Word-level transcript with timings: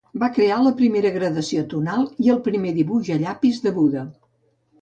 Va 0.21 0.27
crear 0.35 0.55
la 0.67 0.71
primera 0.79 1.11
gradació 1.17 1.61
tonal 1.75 2.09
i 2.27 2.33
el 2.37 2.41
primer 2.49 2.75
dibuix 2.81 3.15
a 3.17 3.19
llapis 3.27 3.63
de 3.67 3.75
Buda. 3.81 4.09